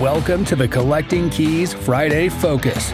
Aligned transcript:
Welcome 0.00 0.44
to 0.44 0.56
the 0.56 0.68
Collecting 0.68 1.30
Keys 1.30 1.72
Friday 1.72 2.28
Focus. 2.28 2.90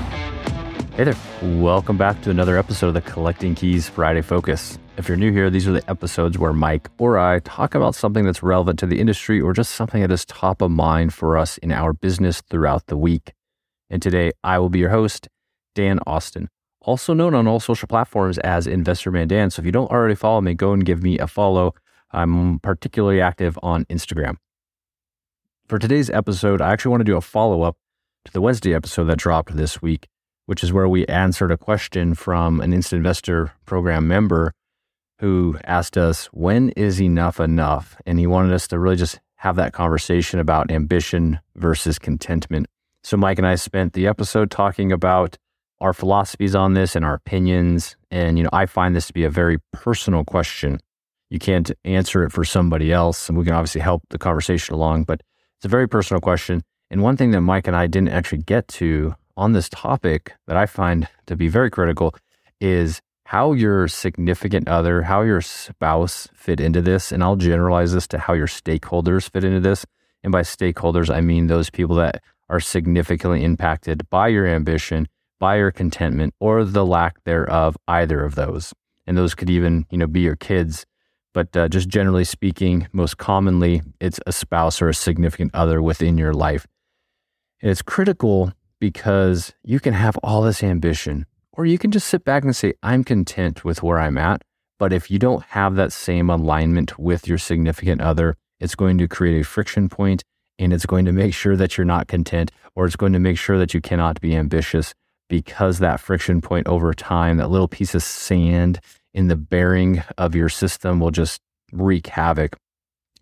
Hey 0.95 1.03
there. 1.03 1.17
Welcome 1.43 1.97
back 1.97 2.23
to 2.23 2.31
another 2.31 2.57
episode 2.57 2.87
of 2.87 2.95
the 2.95 3.01
Collecting 3.01 3.57
Keys 3.57 3.89
Friday 3.89 4.23
Focus. 4.23 4.79
If 4.97 5.09
you're 5.09 5.17
new 5.17 5.33
here, 5.33 5.51
these 5.51 5.67
are 5.67 5.73
the 5.73 5.91
episodes 5.91 6.39
where 6.39 6.53
Mike 6.53 6.89
or 6.99 7.19
I 7.19 7.41
talk 7.41 7.75
about 7.75 7.97
something 7.97 8.25
that's 8.25 8.41
relevant 8.41 8.79
to 8.79 8.87
the 8.87 9.01
industry 9.01 9.41
or 9.41 9.53
just 9.53 9.75
something 9.75 10.01
that 10.01 10.13
is 10.13 10.25
top 10.25 10.63
of 10.63 10.71
mind 10.71 11.13
for 11.13 11.37
us 11.37 11.59
in 11.59 11.73
our 11.73 11.93
business 11.93 12.41
throughout 12.41 12.87
the 12.87 12.97
week. 12.97 13.33
And 13.91 14.01
today, 14.01 14.31
I 14.45 14.61
will 14.61 14.71
be 14.71 14.79
your 14.79 14.91
host, 14.91 15.27
Dan 15.75 15.99
Austin, 16.07 16.51
also 16.83 17.15
known 17.15 17.35
on 17.35 17.49
all 17.49 17.59
social 17.59 17.89
platforms 17.89 18.39
as 18.39 18.69
Investor 18.69 19.11
Man 19.11 19.27
Dan. 19.27 19.51
So 19.51 19.59
if 19.59 19.67
you 19.67 19.73
don't 19.73 19.91
already 19.91 20.15
follow 20.15 20.41
me, 20.41 20.55
go 20.55 20.73
and 20.73 20.85
give 20.85 21.03
me 21.03 21.19
a 21.19 21.27
follow. 21.27 21.75
I'm 22.13 22.61
particularly 22.61 23.21
active 23.21 23.59
on 23.61 23.87
Instagram. 23.87 24.37
For 25.73 25.79
today's 25.79 26.11
episode, 26.11 26.61
I 26.61 26.71
actually 26.71 26.91
want 26.91 27.01
to 27.01 27.05
do 27.05 27.17
a 27.17 27.23
follow 27.23 27.63
up 27.63 27.79
to 28.27 28.33
the 28.35 28.43
Wednesday 28.43 28.75
episode 28.75 29.05
that 29.05 29.17
dropped 29.17 29.57
this 29.57 29.81
week, 29.81 30.07
which 30.45 30.63
is 30.63 30.71
where 30.71 30.87
we 30.87 31.07
answered 31.07 31.51
a 31.51 31.57
question 31.57 32.15
from 32.15 32.61
an 32.61 32.75
Instant 32.75 32.99
Investor 32.99 33.53
program 33.65 34.07
member 34.07 34.53
who 35.21 35.59
asked 35.65 35.97
us, 35.97 36.27
When 36.27 36.69
is 36.77 37.01
enough 37.01 37.41
enough? 37.41 37.97
And 38.05 38.19
he 38.19 38.27
wanted 38.27 38.53
us 38.53 38.69
to 38.69 38.79
really 38.79 38.97
just 38.97 39.19
have 39.37 39.57
that 39.57 39.73
conversation 39.73 40.39
about 40.41 40.71
ambition 40.71 41.41
versus 41.57 41.99
contentment. 41.99 42.67
So, 43.03 43.17
Mike 43.17 43.39
and 43.39 43.47
I 43.47 43.55
spent 43.55 43.95
the 43.95 44.07
episode 44.07 44.51
talking 44.51 44.93
about 44.93 45.39
our 45.81 45.95
philosophies 45.95 46.55
on 46.55 46.75
this 46.75 46.95
and 46.95 47.03
our 47.03 47.15
opinions. 47.15 47.97
And, 48.11 48.37
you 48.37 48.45
know, 48.45 48.51
I 48.53 48.67
find 48.67 48.95
this 48.95 49.07
to 49.07 49.15
be 49.15 49.25
a 49.25 49.31
very 49.31 49.57
personal 49.73 50.23
question. 50.23 50.81
You 51.31 51.39
can't 51.39 51.71
answer 51.87 52.25
it 52.25 52.31
for 52.31 52.45
somebody 52.45 52.93
else. 52.93 53.31
And 53.31 53.39
we 53.39 53.47
can 53.47 53.55
obviously 53.55 53.81
help 53.81 54.03
the 54.11 54.19
conversation 54.19 54.75
along, 54.75 55.05
but 55.05 55.23
it's 55.63 55.67
a 55.67 55.69
very 55.69 55.89
personal 55.89 56.21
question. 56.21 56.65
And 56.91 57.03
one 57.03 57.17
thing 57.17 57.31
that 57.31 57.41
Mike 57.41 57.69
and 57.69 57.77
I 57.77 57.87
didn't 57.87 58.09
actually 58.09 58.43
get 58.43 58.67
to 58.83 59.15
on 59.37 59.53
this 59.53 59.69
topic 59.69 60.33
that 60.49 60.57
I 60.57 60.67
find 60.67 61.07
to 61.27 61.37
be 61.37 61.47
very 61.47 61.71
critical 61.71 62.17
is 62.61 63.01
how 63.27 63.53
your 63.53 63.87
significant 63.87 64.67
other, 64.67 65.03
how 65.03 65.23
your 65.23 65.41
spouse 65.41 66.27
fit 66.35 66.59
into 66.59 66.83
this. 66.83 67.13
And 67.13 67.23
I'll 67.23 67.37
generalize 67.37 67.93
this 67.93 68.09
to 68.09 68.19
how 68.19 68.33
your 68.33 68.49
stakeholders 68.49 69.31
fit 69.31 69.45
into 69.45 69.61
this. 69.61 69.87
And 70.25 70.33
by 70.33 70.43
stakeholders, 70.43 71.15
I 71.15 71.21
mean 71.21 71.47
those 71.47 71.71
people 71.71 71.95
that 71.95 72.21
are 72.49 72.59
significantly 72.59 73.45
impacted 73.45 74.11
by 74.11 74.29
your 74.29 74.49
ambition, 74.49 75.07
by 75.39 75.59
your 75.59 75.71
contentment, 75.71 76.35
or 76.41 76.65
the 76.65 76.85
lack 76.85 77.23
thereof, 77.23 77.77
either 77.87 78.25
of 78.25 78.35
those. 78.35 78.75
And 79.07 79.17
those 79.17 79.37
could 79.37 79.49
even, 79.49 79.87
you 79.91 79.99
know, 79.99 80.09
be 80.09 80.23
your 80.23 80.35
kids, 80.35 80.87
but 81.33 81.57
uh, 81.57 81.69
just 81.69 81.89
generally 81.89 82.25
speaking, 82.25 82.89
most 82.93 83.19
commonly, 83.19 83.83
it's 84.01 84.21
a 84.27 84.33
spouse 84.33 84.83
or 84.83 84.89
a 84.89 84.95
significant 84.95 85.55
other 85.55 85.83
within 85.83 86.19
your 86.19 86.35
life. 86.35 86.67
And 87.61 87.71
it's 87.71 87.83
critical 87.83 88.53
because 88.81 89.55
you 89.63 89.81
can 89.81 89.95
have 89.95 90.17
all 90.23 90.43
this 90.43 90.63
ambition, 90.63 91.27
or 91.53 91.65
you 91.65 91.79
can 91.79 91.91
just 91.91 92.09
sit 92.09 92.25
back 92.25 92.45
and 92.45 92.55
say, 92.55 92.75
I'm 92.83 93.05
content 93.05 93.65
with 93.65 93.83
where 93.83 94.01
I'm 94.01 94.19
at. 94.19 94.43
But 94.79 94.93
if 94.93 95.11
you 95.11 95.19
don't 95.19 95.45
have 95.45 95.77
that 95.77 95.93
same 95.93 96.29
alignment 96.29 96.99
with 96.99 97.29
your 97.29 97.39
significant 97.39 98.01
other, 98.01 98.37
it's 98.59 98.75
going 98.75 98.99
to 98.99 99.09
create 99.09 99.41
a 99.41 99.45
friction 99.45 99.89
point 99.89 100.25
and 100.59 100.73
it's 100.73 100.87
going 100.87 101.05
to 101.05 101.13
make 101.13 101.35
sure 101.35 101.57
that 101.57 101.77
you're 101.77 101.85
not 101.85 102.09
content, 102.09 102.53
or 102.75 102.87
it's 102.87 102.97
going 102.97 103.13
to 103.13 103.19
make 103.19 103.39
sure 103.39 103.59
that 103.59 103.75
you 103.75 103.81
cannot 103.81 104.21
be 104.21 104.37
ambitious 104.37 104.95
because 105.29 105.79
that 105.79 105.99
friction 105.99 106.41
point 106.41 106.69
over 106.69 106.93
time, 106.93 107.39
that 107.39 107.51
little 107.51 107.69
piece 107.69 107.95
of 107.95 108.03
sand 108.03 108.79
in 109.15 109.29
the 109.29 109.37
bearing 109.37 110.03
of 110.19 110.35
your 110.35 110.49
system 110.49 111.01
will 111.01 111.11
just 111.11 111.41
wreak 111.73 112.07
havoc. 112.07 112.57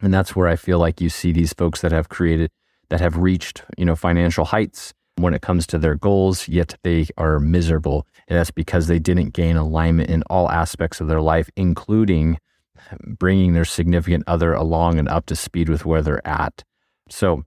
And 0.01 0.13
that's 0.15 0.35
where 0.35 0.49
I 0.49 0.57
feel 0.57 0.79
like 0.79 1.01
you 1.01 1.09
see 1.09 1.33
these 1.33 1.53
folks 1.53 1.81
that 1.83 1.93
have 1.93 2.09
created, 2.09 2.51
that 2.89 3.01
have 3.01 3.17
reached, 3.17 3.63
you 3.77 3.85
know, 3.85 3.97
financial 3.97 4.47
heights 4.47 4.95
when 5.17 5.35
it 5.35 5.43
comes 5.43 5.67
to 5.67 5.79
their 5.79 5.95
goals, 5.95 6.49
yet 6.49 6.77
they 6.83 7.07
are 7.19 7.39
miserable. 7.39 8.07
And 8.29 8.39
that's 8.39 8.51
because 8.51 8.87
they 8.87 8.99
didn't 8.99 9.31
gain 9.31 9.57
alignment 9.57 10.11
in 10.11 10.23
all 10.31 10.51
aspects 10.51 11.01
of 11.01 11.09
their 11.09 11.21
life, 11.21 11.51
including 11.57 12.39
bringing 13.07 13.53
their 13.53 13.65
significant 13.65 14.25
other 14.27 14.55
along 14.55 14.99
and 14.99 15.09
up 15.09 15.27
to 15.27 15.37
speed 15.37 15.69
with 15.69 15.85
where 15.85 16.03
they're 16.03 16.27
at. 16.27 16.65
So 17.11 17.45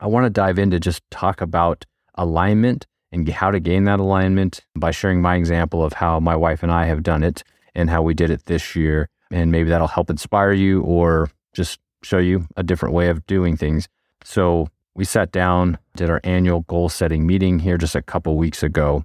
I 0.00 0.06
want 0.06 0.26
to 0.26 0.30
dive 0.30 0.58
into 0.58 0.78
just 0.78 1.02
talk 1.10 1.40
about 1.40 1.86
alignment 2.14 2.86
and 3.10 3.26
how 3.28 3.50
to 3.50 3.60
gain 3.60 3.84
that 3.84 4.00
alignment 4.00 4.60
by 4.76 4.90
sharing 4.90 5.22
my 5.22 5.36
example 5.36 5.82
of 5.82 5.94
how 5.94 6.20
my 6.20 6.36
wife 6.36 6.62
and 6.62 6.70
I 6.70 6.84
have 6.86 7.02
done 7.02 7.22
it 7.22 7.42
and 7.74 7.90
how 7.90 8.02
we 8.02 8.14
did 8.14 8.30
it 8.30 8.46
this 8.46 8.74
year. 8.76 9.08
And 9.30 9.52
maybe 9.52 9.70
that'll 9.70 9.88
help 9.88 10.10
inspire 10.10 10.52
you 10.52 10.82
or 10.82 11.30
just 11.54 11.80
show 12.02 12.18
you 12.18 12.46
a 12.56 12.62
different 12.62 12.94
way 12.94 13.08
of 13.08 13.26
doing 13.26 13.56
things. 13.56 13.88
So 14.24 14.68
we 14.94 15.04
sat 15.04 15.30
down, 15.32 15.78
did 15.96 16.10
our 16.10 16.20
annual 16.24 16.62
goal 16.62 16.88
setting 16.88 17.26
meeting 17.26 17.60
here 17.60 17.78
just 17.78 17.94
a 17.94 18.02
couple 18.02 18.36
weeks 18.36 18.62
ago. 18.62 19.04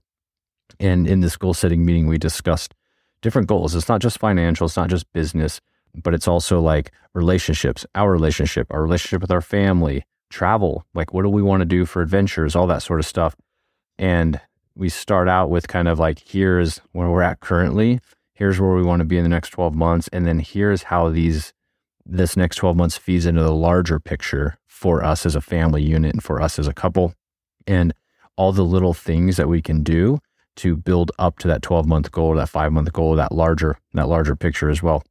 And 0.79 1.07
in 1.07 1.22
this 1.22 1.38
goal 1.38 1.53
setting 1.53 1.85
meeting, 1.85 2.07
we 2.07 2.18
discussed 2.18 2.74
different 3.22 3.47
goals. 3.47 3.75
It's 3.75 3.90
not 3.90 4.01
just 4.01 4.19
financial, 4.19 4.66
it's 4.66 4.78
not 4.78 4.90
just 4.90 5.12
business, 5.13 5.62
but 5.95 6.13
it's 6.13 6.28
also 6.28 6.59
like 6.59 6.91
relationships, 7.13 7.85
our 7.95 8.12
relationship, 8.12 8.68
our 8.72 8.81
relationship 8.81 9.22
with 9.22 9.31
our 9.31 9.41
family, 9.41 10.06
travel, 10.30 10.85
like 10.94 11.13
what 11.13 11.24
do 11.24 11.30
we 11.30 11.41
want 11.41 11.62
to 11.62 11.66
do 11.66 11.85
for 11.85 12.01
adventures, 12.01 12.56
all 12.56 12.68
that 12.68 12.81
sort 12.81 13.00
of 13.00 13.06
stuff. 13.06 13.35
And 13.97 14.41
we 14.75 14.90
start 14.90 15.30
out 15.30 15.50
with 15.50 15.68
kind 15.68 15.88
of 15.88 16.00
like 16.00 16.19
here's 16.19 16.80
where 16.91 17.09
we're 17.09 17.22
at 17.22 17.40
currently 17.40 18.00
here's 18.34 18.60
where 18.60 18.74
we 18.74 18.84
want 18.84 19.00
to 19.00 19.06
be 19.06 19.18
in 19.18 19.24
the 19.24 19.30
next 19.30 19.50
12 19.50 19.76
months 19.76 20.08
and 20.12 20.26
then 20.26 20.40
here's 20.40 20.84
how 20.84 21.10
these 21.10 21.54
this 22.06 22.36
next 22.36 22.58
12 22.58 22.76
months 22.76 22.98
feeds 22.98 23.26
into 23.26 23.42
the 23.42 23.54
larger 23.54 24.00
picture 24.00 24.58
for 24.68 25.04
us 25.04 25.26
as 25.26 25.36
a 25.36 25.42
family 25.42 25.82
unit 25.82 26.14
and 26.14 26.24
for 26.24 26.42
us 26.42 26.60
as 26.60 26.68
a 26.68 26.74
couple 26.74 27.14
and 27.66 27.94
all 28.36 28.52
the 28.52 28.66
little 28.66 28.94
things 28.94 29.38
that 29.38 29.48
we 29.48 29.62
can 29.62 29.84
do 29.84 30.20
to 30.56 30.76
build 30.76 31.12
up 31.18 31.40
to 31.40 31.48
that 31.48 31.62
12 31.62 31.88
month 31.88 32.12
goal 32.12 32.36
that 32.36 32.50
5 32.50 32.72
month 32.72 32.92
goal 32.94 33.16
that 33.16 33.32
larger 33.32 33.78
that 33.94 34.08
larger 34.08 34.36
picture 34.36 34.70
as 34.70 34.84
well. 34.84 35.04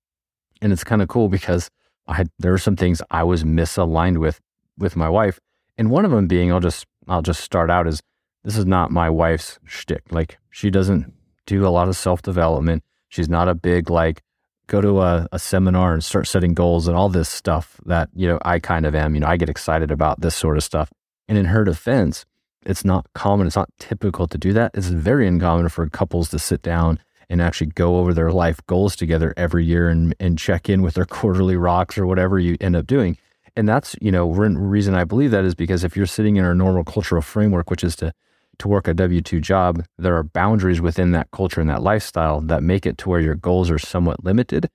And 0.60 0.72
it's 0.72 0.84
kind 0.84 1.02
of 1.02 1.08
cool 1.08 1.28
because 1.28 1.70
I 2.06 2.14
had, 2.14 2.30
there 2.38 2.52
are 2.52 2.58
some 2.58 2.76
things 2.76 3.02
I 3.10 3.24
was 3.24 3.44
misaligned 3.44 4.18
with 4.18 4.40
with 4.78 4.96
my 4.96 5.08
wife 5.08 5.40
and 5.78 5.90
one 5.90 6.04
of 6.04 6.10
them 6.10 6.26
being 6.26 6.52
I'll 6.52 6.60
just 6.60 6.86
I'll 7.08 7.22
just 7.22 7.40
start 7.40 7.70
out 7.70 7.86
as 7.86 8.02
this 8.44 8.56
is 8.56 8.66
not 8.66 8.90
my 8.90 9.08
wife's 9.08 9.58
shtick. 9.64 10.02
Like 10.10 10.38
she 10.50 10.70
doesn't 10.70 11.12
do 11.46 11.66
a 11.66 11.70
lot 11.70 11.88
of 11.88 11.96
self 11.96 12.22
development 12.22 12.82
She's 13.12 13.28
not 13.28 13.46
a 13.46 13.54
big 13.54 13.90
like 13.90 14.22
go 14.68 14.80
to 14.80 15.02
a, 15.02 15.28
a 15.32 15.38
seminar 15.38 15.92
and 15.92 16.02
start 16.02 16.26
setting 16.26 16.54
goals 16.54 16.88
and 16.88 16.96
all 16.96 17.10
this 17.10 17.28
stuff 17.28 17.78
that, 17.84 18.08
you 18.14 18.26
know, 18.26 18.38
I 18.42 18.58
kind 18.58 18.86
of 18.86 18.94
am. 18.94 19.14
You 19.14 19.20
know, 19.20 19.26
I 19.26 19.36
get 19.36 19.50
excited 19.50 19.90
about 19.90 20.22
this 20.22 20.34
sort 20.34 20.56
of 20.56 20.64
stuff. 20.64 20.90
And 21.28 21.36
in 21.36 21.44
her 21.46 21.62
defense, 21.62 22.24
it's 22.64 22.86
not 22.86 23.06
common, 23.12 23.46
it's 23.46 23.56
not 23.56 23.68
typical 23.78 24.26
to 24.28 24.38
do 24.38 24.54
that. 24.54 24.70
It's 24.72 24.88
very 24.88 25.28
uncommon 25.28 25.68
for 25.68 25.86
couples 25.90 26.30
to 26.30 26.38
sit 26.38 26.62
down 26.62 27.00
and 27.28 27.42
actually 27.42 27.66
go 27.66 27.98
over 27.98 28.14
their 28.14 28.32
life 28.32 28.64
goals 28.66 28.96
together 28.96 29.34
every 29.36 29.66
year 29.66 29.90
and, 29.90 30.14
and 30.18 30.38
check 30.38 30.70
in 30.70 30.80
with 30.80 30.94
their 30.94 31.04
quarterly 31.18 31.56
rocks 31.56 31.98
or 31.98 32.06
whatever 32.06 32.38
you 32.38 32.56
end 32.62 32.76
up 32.76 32.86
doing. 32.86 33.18
And 33.54 33.68
that's, 33.68 33.94
you 34.00 34.10
know, 34.10 34.30
reason 34.30 34.94
I 34.94 35.04
believe 35.04 35.32
that 35.32 35.44
is 35.44 35.54
because 35.54 35.84
if 35.84 35.98
you're 35.98 36.06
sitting 36.06 36.36
in 36.36 36.46
our 36.46 36.54
normal 36.54 36.84
cultural 36.84 37.20
framework, 37.20 37.68
which 37.68 37.84
is 37.84 37.94
to 37.96 38.14
to 38.58 38.68
work 38.68 38.88
a 38.88 38.94
W 38.94 39.20
2 39.20 39.40
job, 39.40 39.84
there 39.98 40.16
are 40.16 40.22
boundaries 40.22 40.80
within 40.80 41.12
that 41.12 41.30
culture 41.30 41.60
and 41.60 41.70
that 41.70 41.82
lifestyle 41.82 42.40
that 42.40 42.62
make 42.62 42.86
it 42.86 42.98
to 42.98 43.08
where 43.08 43.20
your 43.20 43.34
goals 43.34 43.70
are 43.70 43.78
somewhat 43.78 44.24
limited, 44.24 44.68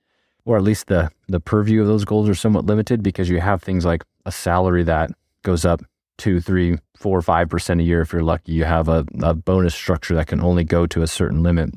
or 0.45 0.57
at 0.57 0.63
least 0.63 0.87
the, 0.87 1.11
the 1.27 1.39
purview 1.39 1.81
of 1.81 1.87
those 1.87 2.05
goals 2.05 2.27
are 2.29 2.35
somewhat 2.35 2.65
limited 2.65 3.03
because 3.03 3.29
you 3.29 3.39
have 3.39 3.61
things 3.61 3.85
like 3.85 4.03
a 4.25 4.31
salary 4.31 4.83
that 4.83 5.11
goes 5.43 5.65
up 5.65 5.81
two, 6.17 6.41
three, 6.41 6.77
four, 6.95 7.21
five 7.21 7.49
percent 7.49 7.79
a 7.79 7.83
year 7.83 8.01
if 8.01 8.11
you're 8.11 8.23
lucky. 8.23 8.51
You 8.51 8.65
have 8.65 8.89
a, 8.89 9.05
a 9.21 9.33
bonus 9.33 9.75
structure 9.75 10.15
that 10.15 10.27
can 10.27 10.41
only 10.41 10.63
go 10.63 10.87
to 10.87 11.01
a 11.01 11.07
certain 11.07 11.43
limit. 11.43 11.73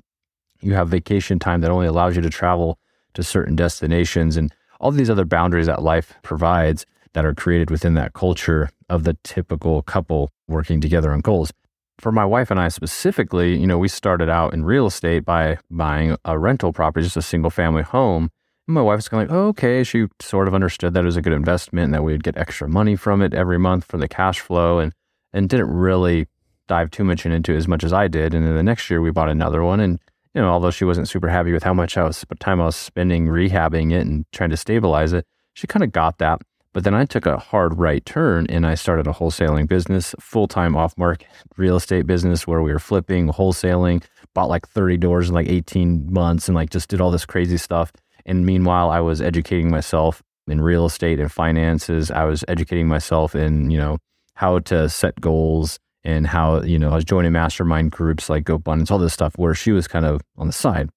You 0.61 0.75
have 0.75 0.89
vacation 0.89 1.39
time 1.39 1.61
that 1.61 1.71
only 1.71 1.87
allows 1.87 2.17
you 2.17 2.23
to 2.23 2.31
travel 2.31 2.79
to 3.15 3.23
certain 3.23 3.57
destinations 3.57 4.37
and 4.37 4.53
all 4.81 4.91
these 4.91 5.11
other 5.11 5.25
boundaries 5.25 5.67
that 5.67 5.83
life 5.83 6.15
provides 6.23 6.87
that 7.13 7.27
are 7.27 7.35
created 7.35 7.71
within 7.71 7.95
that 7.95 8.13
culture 8.15 8.71
of 8.89 9.05
the 9.05 9.17
typical 9.25 9.83
couple 9.83 10.31
working 10.49 10.81
together 10.81 11.13
on 11.13 11.21
goals 11.21 11.53
for 12.01 12.13
my 12.13 12.25
wife 12.25 12.51
and 12.51 12.59
I 12.59 12.69
specifically, 12.69 13.57
you 13.57 13.67
know, 13.67 13.79
we 13.79 13.89
started 13.89 14.29
out 14.29 14.55
in 14.55 14.65
real 14.65 14.87
estate 14.87 15.25
by 15.25 15.59
buying 15.71 16.17
a 16.25 16.39
rental 16.39 16.73
property, 16.73 17.05
just 17.05 17.17
a 17.17 17.23
single 17.23 17.51
family 17.51 17.83
home. 17.83 18.31
And 18.67 18.75
my 18.75 18.83
wife's 18.83 19.09
kind 19.09 19.23
of 19.23 19.29
like, 19.29 19.37
oh, 19.37 19.49
okay. 19.49 19.85
She 19.85 20.07
sort 20.21 20.49
of 20.49 20.55
understood 20.55 20.95
that 20.95 21.03
it 21.03 21.07
was 21.07 21.17
a 21.17 21.23
good 21.23 21.33
investment 21.33 21.87
and 21.87 21.95
that 21.95 22.03
we'd 22.03 22.25
get 22.25 22.37
extra 22.37 22.69
money 22.69 22.97
from 22.97 23.23
it 23.23 23.35
every 23.35 23.59
month 23.59 23.85
for 23.85 23.99
the 23.99 24.09
cash 24.09 24.41
flow 24.41 24.79
and, 24.79 24.93
and 25.33 25.49
didn't 25.49 25.71
really 25.71 26.27
dive 26.69 26.91
too 26.91 27.05
much 27.05 27.27
into 27.27 27.53
it 27.53 27.57
as 27.57 27.69
much 27.69 27.85
as 27.85 27.93
I 27.93 28.09
did. 28.09 28.33
And 28.33 28.47
then 28.47 28.55
the 28.55 28.63
next 28.63 28.89
year 28.89 29.01
we 29.01 29.11
bought 29.11 29.29
another 29.29 29.63
one. 29.63 29.81
And, 29.81 29.99
you 30.35 30.41
know, 30.41 30.49
although 30.49 30.71
she 30.71 30.85
wasn't 30.85 31.09
super 31.09 31.29
happy 31.29 31.53
with 31.53 31.65
how 31.65 31.75
much 31.75 31.97
I 31.97 32.05
was, 32.05 32.25
time 32.39 32.61
I 32.61 32.67
was 32.67 32.77
spending 32.77 33.27
rehabbing 33.27 33.93
it 33.93 34.07
and 34.07 34.25
trying 34.33 34.51
to 34.51 34.57
stabilize 34.57 35.13
it, 35.13 35.27
she 35.55 35.67
kind 35.67 35.83
of 35.83 35.93
got 35.93 36.19
that. 36.19 36.41
But 36.73 36.85
then 36.85 36.95
I 36.95 37.05
took 37.05 37.27
a 37.27 37.39
hard 37.39 37.79
right 37.79 38.05
turn 38.05 38.47
and 38.49 38.65
I 38.65 38.75
started 38.77 39.07
a 39.09 39.13
wholesaling 39.13 39.67
business, 39.67 40.15
full 40.21 40.47
time 40.47 40.77
off 40.77 40.97
market 40.97 41.29
real 41.57 41.77
estate 41.77 42.07
business 42.07 42.47
where 42.47 42.63
we 42.63 42.73
were 42.73 42.79
flipping, 42.79 43.29
wholesaling, 43.29 44.05
bought 44.35 44.49
like 44.49 44.69
30 44.69 44.97
doors 44.99 45.29
in 45.29 45.35
like 45.35 45.49
18 45.49 46.13
months 46.13 46.49
and 46.49 46.55
like 46.55 46.71
just 46.71 46.89
did 46.89 47.01
all 47.01 47.11
this 47.11 47.27
crazy 47.27 47.57
stuff. 47.57 47.93
And 48.25 48.47
meanwhile, 48.47 48.91
I 48.91 49.01
was 49.01 49.21
educating 49.21 49.71
myself 49.71 50.23
in 50.47 50.61
real 50.61 50.87
estate 50.87 51.19
and 51.19 51.31
finances. 51.31 52.11
I 52.11 52.25
was 52.25 52.45
educating 52.47 52.87
myself 52.87 53.35
in, 53.35 53.71
you 53.71 53.79
know, 53.79 53.99
how 54.35 54.61
to 54.61 54.89
set 54.89 55.21
goals 55.21 55.79
and 56.05 56.27
how, 56.27 56.63
you 56.63 56.79
know, 56.79 56.93
I 56.93 56.95
was 56.95 57.05
joining 57.05 57.33
mastermind 57.33 57.91
groups 57.91 58.31
like 58.31 58.45
GoBundance, 58.45 58.91
all 58.91 58.99
this 58.99 59.13
stuff 59.13 59.37
where 59.37 59.55
she 59.55 59.73
was 59.73 59.89
kind 59.89 60.07
of 60.07 60.21
on 60.37 60.47
the 60.47 60.53
side. 60.53 60.89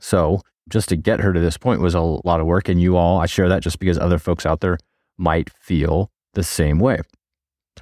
So 0.00 0.40
just 0.68 0.88
to 0.88 0.96
get 0.96 1.20
her 1.20 1.32
to 1.32 1.40
this 1.40 1.56
point 1.56 1.80
was 1.80 1.94
a 1.94 2.00
lot 2.00 2.40
of 2.40 2.46
work. 2.46 2.68
And 2.68 2.80
you 2.80 2.96
all, 2.96 3.20
I 3.20 3.26
share 3.26 3.48
that 3.48 3.62
just 3.62 3.78
because 3.78 3.98
other 3.98 4.18
folks 4.18 4.44
out 4.44 4.60
there 4.60 4.78
might 5.18 5.50
feel 5.50 6.10
the 6.34 6.42
same 6.42 6.78
way. 6.78 7.00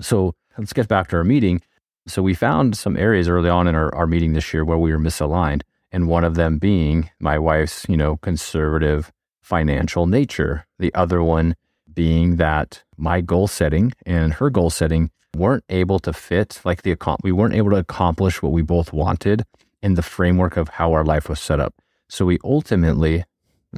So 0.01 0.35
let's 0.59 0.73
get 0.73 0.89
back 0.89 1.09
to 1.09 1.17
our 1.17 1.25
meeting. 1.25 1.63
So 2.07 2.23
we 2.23 2.35
found 2.35 2.77
some 2.77 2.97
areas 2.97 3.29
early 3.29 3.49
on 3.49 3.67
in 3.67 3.75
our, 3.75 3.95
our 3.95 4.07
meeting 4.07 4.33
this 4.33 4.53
year 4.53 4.65
where 4.65 4.79
we 4.79 4.93
were 4.93 4.99
misaligned. 4.99 5.63
And 5.91 6.09
one 6.09 6.25
of 6.25 6.35
them 6.35 6.59
being 6.59 7.11
my 7.21 7.39
wife's, 7.39 7.87
you 7.89 7.97
know, 7.97 8.17
conservative 8.17 9.13
financial 9.43 10.07
nature. 10.07 10.67
The 10.79 10.93
other 10.95 11.23
one 11.23 11.55
being 11.93 12.37
that 12.37 12.83
my 12.97 13.21
goal 13.21 13.47
setting 13.47 13.93
and 14.05 14.35
her 14.35 14.51
goal 14.51 14.71
setting 14.71 15.11
weren't 15.37 15.65
able 15.69 15.99
to 16.01 16.13
fit 16.13 16.61
like 16.65 16.83
the 16.83 16.97
we 17.23 17.33
weren't 17.33 17.55
able 17.55 17.71
to 17.71 17.77
accomplish 17.77 18.43
what 18.43 18.53
we 18.53 18.63
both 18.63 18.93
wanted 18.93 19.45
in 19.83 19.95
the 19.95 20.03
framework 20.03 20.57
of 20.57 20.69
how 20.69 20.93
our 20.93 21.05
life 21.05 21.29
was 21.29 21.41
set 21.41 21.61
up. 21.61 21.75
So 22.09 22.25
we 22.25 22.39
ultimately 22.45 23.25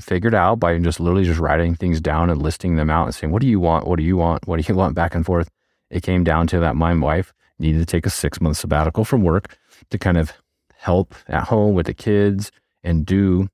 figured 0.02 0.34
out 0.34 0.60
by 0.60 0.78
just 0.78 1.00
literally 1.00 1.24
just 1.24 1.40
writing 1.40 1.74
things 1.74 2.00
down 2.00 2.30
and 2.30 2.42
listing 2.42 2.76
them 2.76 2.90
out 2.90 3.06
and 3.06 3.14
saying, 3.14 3.32
what 3.32 3.42
do 3.42 3.48
you 3.48 3.60
want? 3.60 3.86
What 3.86 3.98
do 3.98 4.04
you 4.04 4.16
want? 4.16 4.46
What 4.46 4.60
do 4.60 4.64
you 4.66 4.74
want? 4.78 4.94
Back 4.94 5.14
and 5.14 5.24
forth. 5.24 5.50
It 5.90 6.02
came 6.02 6.24
down 6.24 6.46
to 6.48 6.60
that 6.60 6.76
my 6.76 6.94
wife 6.94 7.32
needed 7.58 7.78
to 7.78 7.86
take 7.86 8.06
a 8.06 8.10
six 8.10 8.40
month 8.40 8.56
sabbatical 8.56 9.04
from 9.04 9.22
work 9.22 9.56
to 9.90 9.98
kind 9.98 10.18
of 10.18 10.32
help 10.76 11.14
at 11.28 11.44
home 11.44 11.74
with 11.74 11.86
the 11.86 11.94
kids 11.94 12.50
and 12.82 13.06
do 13.06 13.48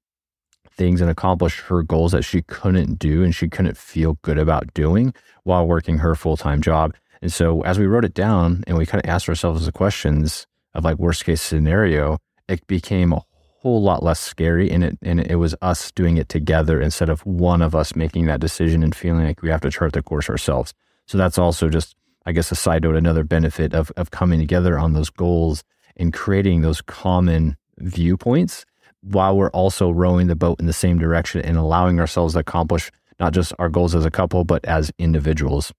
things 0.71 1.01
and 1.01 1.11
accomplish 1.11 1.61
her 1.61 1.83
goals 1.83 2.13
that 2.13 2.23
she 2.23 2.43
couldn't 2.43 2.99
do 2.99 3.23
and 3.23 3.35
she 3.35 3.49
couldn't 3.49 3.77
feel 3.77 4.19
good 4.23 4.39
about 4.39 4.73
doing 4.75 5.13
while 5.45 5.67
working 5.67 5.99
her 5.99 6.15
full 6.15 6.37
time 6.37 6.61
job. 6.63 6.95
And 7.21 7.33
so 7.33 7.63
as 7.63 7.79
we 7.79 7.87
wrote 7.87 8.05
it 8.05 8.15
down 8.15 8.65
and 8.67 8.77
we 8.77 8.87
kind 8.87 9.03
of 9.05 9.09
asked 9.09 9.29
ourselves 9.29 9.65
the 9.65 9.73
questions 9.73 10.47
of 10.75 10.85
like 10.85 10.99
worst 10.99 11.25
case 11.25 11.41
scenario, 11.41 12.19
it 12.49 12.67
became 12.67 13.13
a 13.13 13.23
whole 13.63 13.81
lot 13.81 14.03
less 14.03 14.19
scary 14.19 14.71
and 14.71 14.83
it 14.83 14.99
and 15.03 15.21
it 15.21 15.37
was 15.37 15.55
us 15.63 15.93
doing 15.93 16.17
it 16.17 16.29
together 16.29 16.81
instead 16.81 17.09
of 17.09 17.25
one 17.25 17.63
of 17.63 17.77
us 17.77 17.95
making 17.95 18.27
that 18.27 18.41
decision 18.41 18.83
and 18.83 18.95
feeling 18.95 19.25
like 19.25 19.41
we 19.41 19.51
have 19.51 19.61
to 19.61 19.71
chart 19.71 19.93
the 19.93 20.03
course 20.03 20.29
ourselves. 20.29 20.75
So 21.07 21.17
that's 21.17 21.39
also 21.39 21.69
just 21.69 21.95
I 22.27 22.33
guess 22.33 22.51
a 22.51 22.57
side 22.57 22.83
note, 22.83 22.97
another 22.97 23.23
benefit 23.23 23.73
of 23.73 23.93
of 23.97 24.11
coming 24.11 24.41
together 24.41 24.79
on 24.79 24.95
those 24.95 25.11
goals 25.11 25.63
and 25.97 26.13
creating 26.13 26.63
those 26.63 26.81
common 26.81 27.57
viewpoints 27.79 28.67
while 29.03 29.37
we're 29.37 29.51
also 29.51 29.91
rowing 29.91 30.27
the 30.27 30.37
boat 30.37 30.59
in 30.59 30.67
the 30.67 30.73
same 30.73 30.99
direction 30.99 31.41
and 31.41 31.57
allowing 31.57 32.01
ourselves 32.01 32.35
to 32.35 32.41
accomplish 32.41 32.91
not 33.21 33.33
just 33.33 33.53
our 33.59 33.69
goals 33.69 33.95
as 33.95 34.05
a 34.05 34.11
couple, 34.11 34.45
but 34.45 34.65
as 34.65 34.91
individuals. 34.99 35.73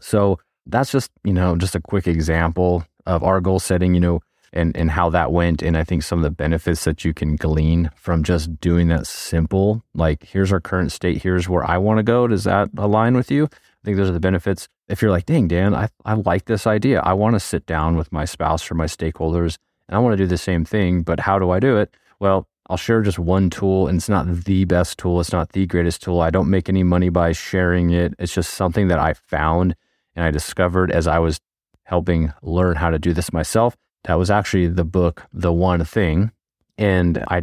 So 0.00 0.38
that's 0.66 0.90
just, 0.90 1.10
you 1.24 1.32
know, 1.32 1.56
just 1.56 1.74
a 1.74 1.80
quick 1.80 2.06
example 2.06 2.84
of 3.06 3.22
our 3.22 3.40
goal 3.40 3.60
setting, 3.60 3.94
you 3.94 4.00
know, 4.00 4.20
and, 4.56 4.76
and 4.76 4.90
how 4.90 5.10
that 5.10 5.30
went. 5.30 5.62
And 5.62 5.76
I 5.76 5.84
think 5.84 6.02
some 6.02 6.18
of 6.18 6.22
the 6.22 6.30
benefits 6.30 6.84
that 6.84 7.04
you 7.04 7.14
can 7.14 7.36
glean 7.36 7.90
from 7.94 8.24
just 8.24 8.60
doing 8.60 8.88
that 8.88 9.06
simple, 9.06 9.84
like 9.94 10.24
here's 10.24 10.52
our 10.52 10.60
current 10.60 10.92
state, 10.92 11.22
here's 11.22 11.48
where 11.48 11.64
I 11.64 11.78
want 11.78 11.98
to 11.98 12.02
go. 12.02 12.26
Does 12.26 12.44
that 12.44 12.70
align 12.76 13.14
with 13.14 13.30
you? 13.30 13.44
I 13.44 13.84
think 13.84 13.96
those 13.96 14.08
are 14.08 14.14
the 14.14 14.20
benefits. 14.20 14.68
If 14.88 15.02
you're 15.02 15.10
like, 15.10 15.26
dang, 15.26 15.46
Dan, 15.48 15.74
I, 15.74 15.88
I 16.04 16.14
like 16.14 16.46
this 16.46 16.66
idea. 16.66 17.00
I 17.00 17.12
want 17.12 17.34
to 17.34 17.40
sit 17.40 17.66
down 17.66 17.96
with 17.96 18.10
my 18.10 18.24
spouse 18.24 18.70
or 18.70 18.74
my 18.74 18.86
stakeholders 18.86 19.58
and 19.88 19.96
I 19.96 20.00
want 20.00 20.14
to 20.14 20.16
do 20.16 20.26
the 20.26 20.38
same 20.38 20.64
thing, 20.64 21.02
but 21.02 21.20
how 21.20 21.38
do 21.38 21.50
I 21.50 21.60
do 21.60 21.76
it? 21.76 21.94
Well, 22.18 22.48
I'll 22.68 22.76
share 22.76 23.02
just 23.02 23.18
one 23.18 23.48
tool, 23.48 23.86
and 23.86 23.98
it's 23.98 24.08
not 24.08 24.26
the 24.44 24.64
best 24.64 24.98
tool. 24.98 25.20
It's 25.20 25.32
not 25.32 25.52
the 25.52 25.66
greatest 25.66 26.02
tool. 26.02 26.20
I 26.20 26.30
don't 26.30 26.50
make 26.50 26.68
any 26.68 26.82
money 26.82 27.10
by 27.10 27.30
sharing 27.30 27.90
it. 27.90 28.14
It's 28.18 28.34
just 28.34 28.54
something 28.54 28.88
that 28.88 28.98
I 28.98 29.14
found 29.14 29.76
and 30.16 30.24
I 30.24 30.32
discovered 30.32 30.90
as 30.90 31.06
I 31.06 31.20
was 31.20 31.40
helping 31.84 32.32
learn 32.42 32.76
how 32.76 32.90
to 32.90 32.98
do 32.98 33.12
this 33.12 33.32
myself. 33.32 33.76
That 34.06 34.18
was 34.18 34.30
actually 34.30 34.68
the 34.68 34.84
book, 34.84 35.24
The 35.32 35.52
One 35.52 35.84
Thing. 35.84 36.30
And 36.78 37.24
I 37.28 37.42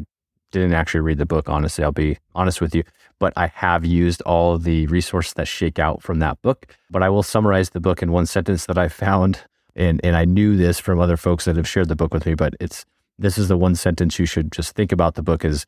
didn't 0.51 0.73
actually 0.73 1.01
read 1.01 1.17
the 1.17 1.25
book, 1.25 1.49
honestly. 1.49 1.83
I'll 1.83 1.91
be 1.91 2.17
honest 2.35 2.61
with 2.61 2.73
you, 2.73 2.83
but 3.19 3.33
I 3.35 3.47
have 3.47 3.83
used 3.83 4.21
all 4.21 4.57
the 4.57 4.87
resources 4.87 5.33
that 5.33 5.47
shake 5.47 5.77
out 5.77 6.01
from 6.01 6.19
that 6.19 6.41
book. 6.41 6.67
But 6.89 7.03
I 7.03 7.09
will 7.09 7.23
summarize 7.23 7.71
the 7.71 7.79
book 7.79 8.01
in 8.01 8.11
one 8.11 8.25
sentence 8.25 8.65
that 8.67 8.77
I 8.77 8.87
found. 8.87 9.41
And, 9.75 9.99
and 10.03 10.15
I 10.15 10.25
knew 10.25 10.55
this 10.55 10.79
from 10.79 10.99
other 10.99 11.17
folks 11.17 11.45
that 11.45 11.57
have 11.57 11.67
shared 11.67 11.89
the 11.89 11.95
book 11.95 12.13
with 12.13 12.25
me, 12.25 12.35
but 12.35 12.53
it's 12.59 12.85
this 13.19 13.37
is 13.37 13.47
the 13.47 13.57
one 13.57 13.75
sentence 13.75 14.17
you 14.17 14.25
should 14.25 14.51
just 14.51 14.75
think 14.75 14.91
about 14.91 15.15
the 15.15 15.21
book 15.21 15.45
is 15.45 15.65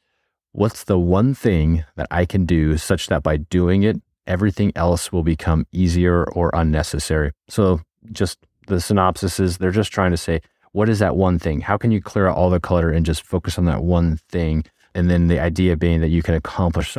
what's 0.52 0.84
the 0.84 0.98
one 0.98 1.34
thing 1.34 1.86
that 1.96 2.08
I 2.10 2.26
can 2.26 2.46
do 2.46 2.78
such 2.78 3.08
that 3.08 3.24
by 3.24 3.38
doing 3.38 3.84
it, 3.84 4.02
everything 4.26 4.72
else 4.76 5.12
will 5.12 5.24
become 5.24 5.68
easier 5.72 6.24
or 6.24 6.50
unnecessary. 6.54 7.32
So 7.50 7.82
just 8.12 8.40
the 8.68 8.80
synopsis 8.80 9.40
is 9.40 9.58
they're 9.58 9.72
just 9.72 9.92
trying 9.92 10.12
to 10.12 10.18
say, 10.18 10.42
what 10.76 10.90
is 10.90 11.00
that 11.00 11.16
one 11.16 11.40
thing? 11.40 11.62
How 11.62 11.78
can 11.78 11.92
you 11.92 12.02
clear 12.02 12.28
out 12.28 12.36
all 12.36 12.50
the 12.50 12.60
clutter 12.60 12.92
and 12.92 13.06
just 13.06 13.26
focus 13.26 13.58
on 13.58 13.64
that 13.64 13.82
one 13.82 14.18
thing? 14.28 14.66
And 14.94 15.10
then 15.10 15.30
the 15.30 15.40
idea 15.40 15.78
being 15.78 16.02
that 16.02 16.10
you 16.10 16.22
can 16.22 16.36
accomplish. 16.36 16.98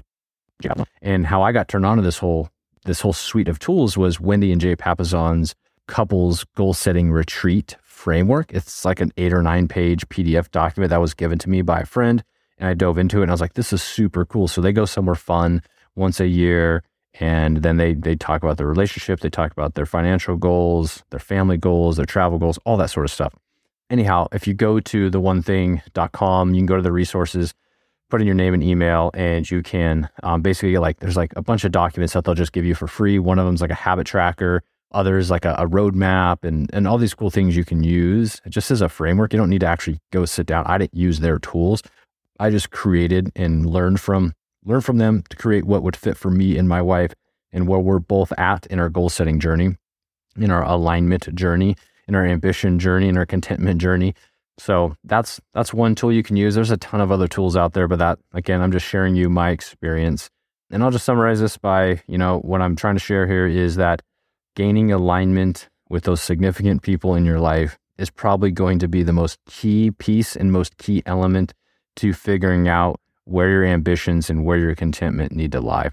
Yeah. 0.63 0.73
And 1.03 1.27
how 1.27 1.43
I 1.43 1.53
got 1.53 1.69
turned 1.69 1.85
on 1.85 1.99
to 1.99 2.03
this 2.03 2.17
whole 2.17 2.49
this 2.87 3.03
whole 3.03 3.13
suite 3.13 3.49
of 3.49 3.59
tools 3.59 3.99
was 3.99 4.19
Wendy 4.19 4.51
and 4.51 4.63
Jay 4.63 4.77
Papasan's 4.77 5.55
couples 5.89 6.45
goal 6.57 6.73
setting 6.73 7.13
retreat 7.13 7.77
framework. 7.83 8.51
It's 8.55 8.87
like 8.87 9.03
an 9.03 9.13
eight 9.19 9.35
or 9.35 9.43
nine 9.43 9.69
page 9.69 10.09
PDF 10.09 10.51
document 10.51 10.89
that 10.89 11.01
was 11.03 11.13
given 11.13 11.39
to 11.41 11.51
me 11.51 11.61
by 11.61 11.81
a 11.81 11.87
friend. 11.87 12.25
And 12.57 12.71
I 12.71 12.73
dove 12.73 12.97
into 12.97 13.19
it 13.19 13.25
and 13.25 13.31
I 13.31 13.35
was 13.35 13.43
like, 13.43 13.55
this 13.55 13.75
is 13.75 13.83
super 13.83 14.25
cool. 14.25 14.49
So 14.49 14.63
they 14.63 14.73
go 14.73 14.87
somewhere 14.87 15.17
fun 15.17 15.61
once 15.95 16.19
a 16.19 16.27
year. 16.27 16.83
And 17.21 17.59
then 17.59 17.77
they 17.77 17.93
they 17.93 18.17
talk 18.17 18.43
about 18.43 18.57
their 18.57 18.67
relationship, 18.67 19.21
they 19.21 19.29
talk 19.29 19.53
about 19.53 19.75
their 19.75 19.85
financial 19.85 20.37
goals, 20.37 21.03
their 21.11 21.21
family 21.21 21.59
goals, 21.59 21.99
their 21.99 22.07
travel 22.07 22.39
goals, 22.39 22.59
all 22.65 22.79
that 22.79 22.89
sort 22.89 23.05
of 23.05 23.13
stuff. 23.13 23.35
Anyhow, 23.91 24.29
if 24.33 24.47
you 24.47 24.55
go 24.55 24.81
to 24.81 25.11
the 25.11 25.21
one 25.21 25.43
thing.com, 25.43 26.55
you 26.55 26.61
can 26.61 26.67
go 26.67 26.77
to 26.77 26.83
the 26.83 26.93
resources, 26.93 27.55
put 28.11 28.21
in 28.21 28.27
your 28.27 28.35
name 28.35 28.55
and 28.55 28.63
email, 28.63 29.11
and 29.15 29.49
you 29.49 29.63
can 29.63 30.09
um, 30.23 30.43
basically 30.43 30.77
like 30.79 30.99
there's 30.99 31.17
like 31.17 31.33
a 31.37 31.43
bunch 31.43 31.65
of 31.65 31.73
documents 31.73 32.15
that 32.15 32.25
they'll 32.25 32.35
just 32.35 32.53
give 32.53 32.65
you 32.65 32.75
for 32.75 32.89
free. 32.89 33.19
One 33.19 33.39
of 33.39 33.47
them 33.47 33.55
is 33.55 33.61
like 33.61 33.71
a 33.71 33.75
habit 33.75 34.07
tracker 34.07 34.63
others 34.93 35.31
like 35.31 35.45
a, 35.45 35.55
a 35.55 35.67
roadmap 35.67 36.45
and, 36.45 36.71
and 36.73 36.87
all 36.87 36.99
these 36.99 37.15
cool 37.15 37.31
things 37.31 37.57
you 37.57 37.65
can 37.65 37.83
use 37.83 38.41
it 38.45 38.51
just 38.51 38.71
as 38.71 38.81
a 38.81 38.89
framework. 38.89 39.33
You 39.33 39.39
don't 39.39 39.51
need 39.51 39.61
to 39.61 39.67
actually 39.67 40.01
go 40.11 40.25
sit 40.25 40.47
down. 40.47 40.65
I 40.67 40.79
didn't 40.79 40.95
use 40.95 41.21
their 41.21 41.39
tools. 41.39 41.83
I 42.39 42.51
just 42.51 42.71
created 42.71 43.33
and 43.37 43.67
learned 43.67 44.01
from 44.01 44.33
learn 44.65 44.81
from 44.81 44.99
them 44.99 45.23
to 45.31 45.37
create 45.37 45.65
what 45.65 45.83
would 45.83 45.97
fit 45.97 46.17
for 46.17 46.31
me 46.31 46.59
and 46.59 46.69
my 46.69 46.83
wife 46.83 47.15
and 47.53 47.69
where 47.69 47.79
we're 47.79 47.99
both 47.99 48.33
at 48.37 48.67
in 48.67 48.81
our 48.81 48.89
goal 48.89 49.09
setting 49.09 49.39
journey, 49.39 49.77
in 50.37 50.51
our 50.51 50.65
alignment 50.65 51.33
journey, 51.35 51.77
in 52.09 52.15
our 52.15 52.25
ambition 52.25 52.79
journey, 52.79 53.09
and 53.09 53.19
our 53.19 53.27
contentment 53.27 53.81
journey. 53.81 54.15
So 54.59 54.97
that's 55.05 55.41
that's 55.53 55.75
one 55.75 55.95
tool 55.95 56.13
you 56.13 56.23
can 56.23 56.37
use. 56.37 56.55
There's 56.55 56.71
a 56.71 56.77
ton 56.77 57.01
of 57.01 57.13
other 57.13 57.29
tools 57.29 57.57
out 57.57 57.75
there, 57.75 57.89
but 57.89 57.99
that 57.99 58.19
again, 58.33 58.61
I'm 58.61 58.73
just 58.73 58.87
sharing 58.87 59.15
you 59.15 59.29
my 59.29 59.51
experience. 59.51 60.31
And 60.71 60.83
I'll 60.83 60.91
just 60.91 61.05
summarize 61.05 61.41
this 61.41 61.57
by, 61.57 62.03
you 62.09 62.19
know, 62.19 62.41
what 62.41 62.61
I'm 62.61 62.75
trying 62.75 62.97
to 62.97 63.01
share 63.01 63.27
here 63.27 63.47
is 63.47 63.77
that 63.77 64.03
gaining 64.57 64.91
alignment 64.91 65.69
with 65.89 66.05
those 66.05 66.21
significant 66.21 66.83
people 66.83 67.15
in 67.15 67.25
your 67.25 67.39
life 67.39 67.79
is 67.99 68.11
probably 68.11 68.51
going 68.51 68.79
to 68.81 68.89
be 68.89 69.03
the 69.03 69.13
most 69.13 69.39
key 69.47 69.91
piece 69.91 70.35
and 70.35 70.51
most 70.51 70.77
key 70.77 71.03
element 71.07 71.55
to 71.97 72.13
figuring 72.13 72.69
out 72.69 73.01
where 73.25 73.51
your 73.51 73.65
ambitions 73.65 74.29
and 74.29 74.45
where 74.45 74.59
your 74.59 74.75
contentment 74.75 75.33
need 75.33 75.53
to 75.53 75.61
lie. 75.61 75.91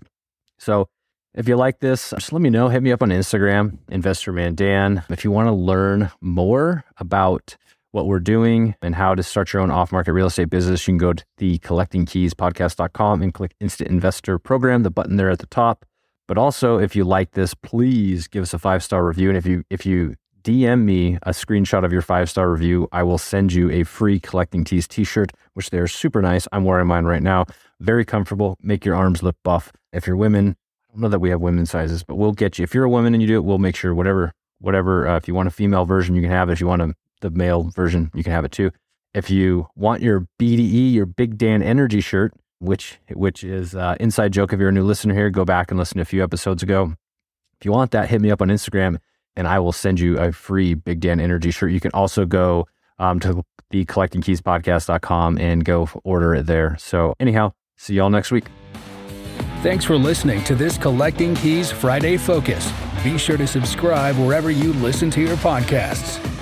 So, 0.57 0.89
if 1.35 1.47
you 1.47 1.55
like 1.55 1.79
this, 1.79 2.11
just 2.11 2.31
let 2.31 2.41
me 2.41 2.49
know. 2.49 2.69
Hit 2.69 2.83
me 2.83 2.91
up 2.91 3.01
on 3.01 3.09
Instagram, 3.09 3.77
InvestorMan 3.89 4.55
Dan. 4.55 5.03
If 5.09 5.23
you 5.23 5.31
want 5.31 5.47
to 5.47 5.53
learn 5.53 6.11
more 6.21 6.83
about 6.97 7.57
what 7.91 8.07
we're 8.07 8.19
doing 8.19 8.75
and 8.81 8.95
how 8.95 9.15
to 9.15 9.23
start 9.23 9.53
your 9.53 9.61
own 9.61 9.71
off 9.71 9.91
market 9.91 10.13
real 10.13 10.27
estate 10.27 10.49
business, 10.49 10.87
you 10.87 10.93
can 10.93 10.97
go 10.97 11.13
to 11.13 11.23
the 11.37 11.59
collectingkeyspodcast.com 11.59 13.21
and 13.21 13.33
click 13.33 13.55
Instant 13.59 13.89
Investor 13.89 14.37
Program, 14.37 14.83
the 14.83 14.91
button 14.91 15.15
there 15.15 15.29
at 15.29 15.39
the 15.39 15.47
top. 15.47 15.85
But 16.27 16.37
also, 16.37 16.77
if 16.77 16.95
you 16.95 17.03
like 17.03 17.31
this, 17.31 17.53
please 17.53 18.27
give 18.27 18.43
us 18.43 18.53
a 18.53 18.59
five 18.59 18.83
star 18.83 19.05
review. 19.05 19.29
And 19.29 19.37
if 19.37 19.45
you 19.45 19.63
if 19.69 19.85
you 19.85 20.15
DM 20.43 20.83
me 20.83 21.15
a 21.23 21.31
screenshot 21.31 21.85
of 21.85 21.91
your 21.91 22.01
five 22.01 22.29
star 22.29 22.51
review, 22.51 22.87
I 22.91 23.03
will 23.03 23.17
send 23.17 23.53
you 23.53 23.71
a 23.71 23.83
free 23.83 24.19
Collecting 24.19 24.63
Keys 24.63 24.87
t 24.87 25.03
shirt, 25.03 25.31
which 25.53 25.69
they're 25.69 25.87
super 25.87 26.21
nice. 26.21 26.47
I'm 26.51 26.63
wearing 26.63 26.87
mine 26.87 27.05
right 27.05 27.23
now. 27.23 27.45
Very 27.79 28.05
comfortable. 28.05 28.57
Make 28.61 28.85
your 28.85 28.95
arms 28.95 29.23
look 29.23 29.35
buff. 29.43 29.71
If 29.91 30.07
you're 30.07 30.15
women, 30.15 30.55
don't 30.93 31.01
know 31.01 31.09
that 31.09 31.19
we 31.19 31.31
have 31.31 31.41
women's 31.41 31.71
sizes, 31.71 32.03
but 32.03 32.15
we'll 32.15 32.33
get 32.33 32.59
you. 32.59 32.63
If 32.63 32.73
you're 32.75 32.83
a 32.83 32.89
woman 32.89 33.13
and 33.13 33.21
you 33.21 33.27
do 33.27 33.35
it, 33.35 33.43
we'll 33.43 33.57
make 33.57 33.75
sure 33.75 33.95
whatever 33.95 34.31
whatever. 34.59 35.07
Uh, 35.07 35.17
if 35.17 35.27
you 35.27 35.33
want 35.33 35.47
a 35.47 35.51
female 35.51 35.85
version, 35.85 36.15
you 36.15 36.21
can 36.21 36.29
have 36.29 36.49
it. 36.49 36.53
If 36.53 36.61
you 36.61 36.67
want 36.67 36.81
a, 36.81 36.93
the 37.21 37.31
male 37.31 37.63
version, 37.63 38.11
you 38.13 38.23
can 38.23 38.31
have 38.31 38.45
it 38.45 38.51
too. 38.51 38.71
If 39.13 39.29
you 39.29 39.67
want 39.75 40.01
your 40.01 40.27
BDE, 40.39 40.93
your 40.93 41.05
Big 41.05 41.37
Dan 41.37 41.63
Energy 41.63 41.99
shirt, 41.99 42.33
which 42.59 42.99
which 43.11 43.43
is 43.43 43.75
uh, 43.75 43.95
inside 43.99 44.33
joke. 44.33 44.53
If 44.53 44.59
you're 44.59 44.69
a 44.69 44.73
new 44.73 44.83
listener 44.83 45.13
here, 45.13 45.29
go 45.29 45.45
back 45.45 45.71
and 45.71 45.79
listen 45.79 45.97
to 45.97 46.03
a 46.03 46.05
few 46.05 46.23
episodes 46.23 46.61
ago. 46.61 46.93
If 47.59 47.65
you 47.65 47.71
want 47.71 47.91
that, 47.91 48.09
hit 48.09 48.21
me 48.21 48.29
up 48.29 48.41
on 48.41 48.49
Instagram, 48.49 48.99
and 49.35 49.47
I 49.47 49.59
will 49.59 49.71
send 49.71 49.99
you 49.99 50.19
a 50.19 50.31
free 50.31 50.75
Big 50.75 50.99
Dan 50.99 51.19
Energy 51.19 51.49
shirt. 51.49 51.71
You 51.71 51.79
can 51.79 51.91
also 51.91 52.25
go 52.25 52.67
um, 52.99 53.19
to 53.21 53.43
the 53.71 53.85
collectingkeyspodcast.com 53.85 55.39
and 55.39 55.65
go 55.65 55.89
order 56.03 56.35
it 56.35 56.45
there. 56.45 56.75
So 56.77 57.15
anyhow, 57.19 57.53
see 57.77 57.95
y'all 57.95 58.11
next 58.11 58.31
week. 58.31 58.45
Thanks 59.63 59.85
for 59.85 59.95
listening 59.95 60.43
to 60.43 60.55
this 60.55 60.77
Collecting 60.77 61.35
Keys 61.35 61.71
Friday 61.71 62.17
Focus. 62.17 62.69
Be 63.01 63.17
sure 63.17 63.37
to 63.37 63.47
subscribe 63.47 64.17
wherever 64.17 64.51
you 64.51 64.73
listen 64.73 65.09
to 65.11 65.21
your 65.21 65.37
podcasts. 65.37 66.32